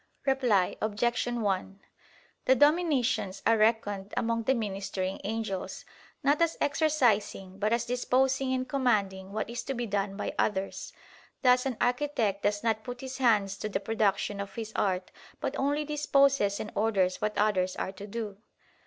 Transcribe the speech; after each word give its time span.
Reply 0.25 0.77
Obj. 0.81 1.27
1: 1.27 1.79
The 2.45 2.55
Dominations 2.55 3.43
are 3.45 3.55
reckoned 3.55 4.15
among 4.17 4.45
the 4.45 4.55
ministering 4.55 5.21
angels, 5.23 5.85
not 6.23 6.41
as 6.41 6.57
exercising 6.59 7.59
but 7.59 7.71
as 7.71 7.85
disposing 7.85 8.51
and 8.51 8.67
commanding 8.67 9.31
what 9.31 9.47
is 9.47 9.61
to 9.65 9.75
be 9.75 9.85
done 9.85 10.17
by 10.17 10.33
others; 10.39 10.91
thus 11.43 11.67
an 11.67 11.77
architect 11.79 12.41
does 12.41 12.63
not 12.63 12.83
put 12.83 13.01
his 13.01 13.19
hands 13.19 13.57
to 13.57 13.69
the 13.69 13.79
production 13.79 14.39
of 14.39 14.55
his 14.55 14.73
art, 14.75 15.11
but 15.39 15.55
only 15.55 15.85
disposes 15.85 16.59
and 16.59 16.71
orders 16.73 17.21
what 17.21 17.37
others 17.37 17.75
are 17.75 17.91
to 17.91 18.07
do. 18.07 18.37